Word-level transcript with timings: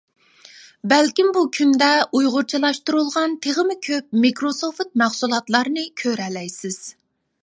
بەلكىم 0.91 1.27
بۇ 1.33 1.41
كۈندە 1.57 1.89
ئۇيغۇرچىلاشتۇرۇلغان 2.19 3.35
تېخىمۇ 3.45 3.75
كۆپ 3.89 4.17
مىكروسوفت 4.23 4.89
مەھسۇلاتلارنى 5.03 5.85
كۆرەلەيسىز. 6.05 6.81